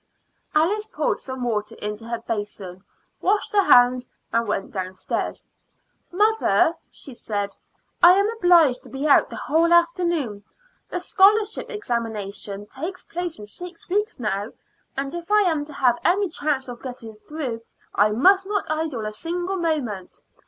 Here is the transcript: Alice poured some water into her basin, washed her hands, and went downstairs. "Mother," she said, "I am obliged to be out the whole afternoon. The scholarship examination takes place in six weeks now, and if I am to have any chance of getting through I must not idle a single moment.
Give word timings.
Alice 0.55 0.87
poured 0.87 1.21
some 1.21 1.43
water 1.43 1.75
into 1.75 2.07
her 2.07 2.17
basin, 2.27 2.83
washed 3.21 3.53
her 3.53 3.61
hands, 3.61 4.07
and 4.33 4.47
went 4.47 4.71
downstairs. 4.71 5.45
"Mother," 6.11 6.73
she 6.89 7.13
said, 7.13 7.51
"I 8.01 8.13
am 8.13 8.27
obliged 8.31 8.81
to 8.83 8.89
be 8.89 9.05
out 9.05 9.29
the 9.29 9.35
whole 9.35 9.71
afternoon. 9.71 10.43
The 10.89 10.99
scholarship 10.99 11.69
examination 11.69 12.65
takes 12.65 13.03
place 13.03 13.37
in 13.37 13.45
six 13.45 13.89
weeks 13.89 14.19
now, 14.19 14.53
and 14.97 15.13
if 15.13 15.29
I 15.29 15.41
am 15.43 15.65
to 15.65 15.73
have 15.73 15.99
any 16.03 16.29
chance 16.29 16.67
of 16.67 16.81
getting 16.81 17.13
through 17.13 17.61
I 17.93 18.09
must 18.09 18.47
not 18.47 18.65
idle 18.71 19.05
a 19.05 19.13
single 19.13 19.57
moment. 19.57 20.23